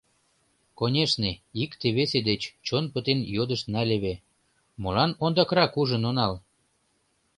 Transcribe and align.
Конешне, 0.79 1.31
икте-весе 1.63 2.19
деч 2.29 2.41
чон 2.65 2.85
пытен 2.93 3.19
йодышт 3.35 3.65
налеве: 3.75 4.15
молан 4.81 5.11
ондакрак 5.25 5.71
ужын 5.81 6.03
онал? 6.09 6.33